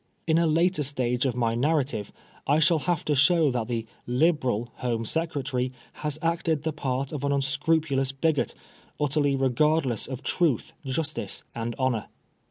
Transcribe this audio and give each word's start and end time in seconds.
In 0.25 0.39
a 0.39 0.47
later 0.47 0.81
stage 0.81 1.27
of 1.27 1.35
my 1.35 1.53
narrative 1.53 2.11
I 2.47 2.57
shall 2.57 2.79
have 2.89 3.05
to 3.05 3.15
show 3.15 3.51
that 3.51 3.67
the" 3.67 3.85
Liberal" 4.23 4.69
Home 4.77 5.05
Secretary 5.05 5.71
has 5.93 6.17
acted 6.23 6.63
the 6.63 6.73
part 6.73 7.11
of 7.13 7.23
an 7.23 7.31
unscrupulous 7.31 8.11
bigot, 8.11 8.55
utterly 8.99 9.35
regardless 9.35 10.07
of 10.07 10.23
truth, 10.23 10.73
justice 10.87 11.43
and 11.53 11.75
honor. 11.77 12.07